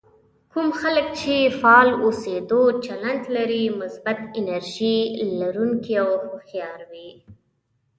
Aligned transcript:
کوم 0.51 0.67
خلک 0.81 1.07
چې 1.19 1.33
فعال 1.59 1.89
اوسېدو 2.03 2.61
چلند 2.85 3.23
لري 3.35 3.63
مثبت، 3.81 4.19
انرژي 4.39 4.97
لرونکي 5.39 5.93
او 6.03 6.09
هوښيار 6.23 6.79
وي. 6.91 7.09